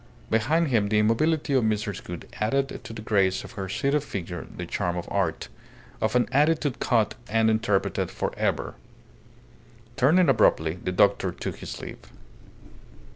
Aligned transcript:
Behind 0.31 0.69
him 0.69 0.89
the 0.89 0.97
immobility 0.97 1.53
of 1.53 1.63
Mrs. 1.63 2.03
Gould 2.03 2.25
added 2.39 2.83
to 2.85 2.91
the 2.91 3.03
grace 3.03 3.43
of 3.43 3.51
her 3.51 3.69
seated 3.69 4.03
figure 4.03 4.47
the 4.51 4.65
charm 4.65 4.97
of 4.97 5.07
art, 5.11 5.47
of 6.01 6.15
an 6.15 6.27
attitude 6.31 6.79
caught 6.79 7.13
and 7.29 7.51
interpreted 7.51 8.09
for 8.09 8.33
ever. 8.35 8.73
Turning 9.97 10.27
abruptly, 10.27 10.73
the 10.83 10.91
doctor 10.91 11.31
took 11.31 11.57
his 11.57 11.79
leave. 11.79 11.99